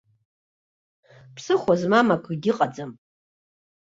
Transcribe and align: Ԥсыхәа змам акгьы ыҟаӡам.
Ԥсыхәа 1.35 1.73
змам 1.81 2.07
акгьы 2.15 2.51
ыҟаӡам. 2.51 2.91